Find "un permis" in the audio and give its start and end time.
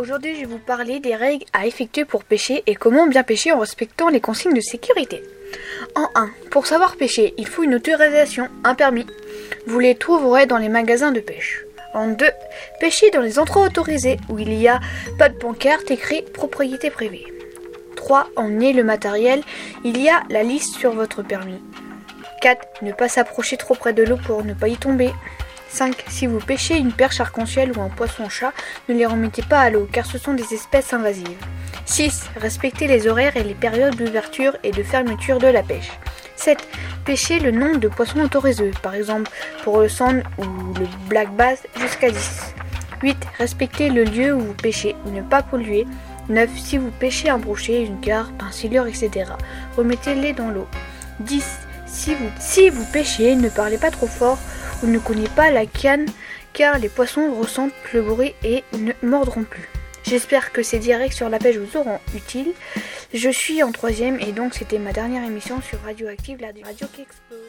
8.64-9.06